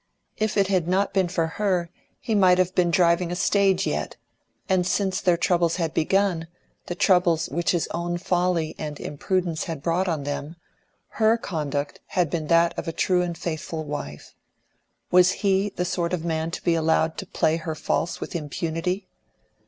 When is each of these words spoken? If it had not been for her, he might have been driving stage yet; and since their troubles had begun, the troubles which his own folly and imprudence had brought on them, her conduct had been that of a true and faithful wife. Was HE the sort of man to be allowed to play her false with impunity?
If 0.35 0.57
it 0.57 0.65
had 0.65 0.87
not 0.87 1.13
been 1.13 1.27
for 1.27 1.45
her, 1.45 1.91
he 2.19 2.33
might 2.33 2.57
have 2.57 2.73
been 2.73 2.89
driving 2.89 3.35
stage 3.35 3.85
yet; 3.85 4.15
and 4.67 4.87
since 4.87 5.21
their 5.21 5.37
troubles 5.37 5.75
had 5.75 5.93
begun, 5.93 6.47
the 6.87 6.95
troubles 6.95 7.49
which 7.49 7.69
his 7.69 7.87
own 7.91 8.17
folly 8.17 8.73
and 8.79 8.99
imprudence 8.99 9.65
had 9.65 9.83
brought 9.83 10.07
on 10.07 10.23
them, 10.23 10.55
her 11.21 11.37
conduct 11.37 11.99
had 12.07 12.31
been 12.31 12.47
that 12.47 12.75
of 12.79 12.87
a 12.87 12.91
true 12.91 13.21
and 13.21 13.37
faithful 13.37 13.83
wife. 13.83 14.33
Was 15.11 15.33
HE 15.43 15.73
the 15.75 15.85
sort 15.85 16.13
of 16.13 16.25
man 16.25 16.49
to 16.49 16.63
be 16.63 16.73
allowed 16.73 17.15
to 17.19 17.27
play 17.27 17.57
her 17.57 17.75
false 17.75 18.19
with 18.19 18.35
impunity? 18.35 19.07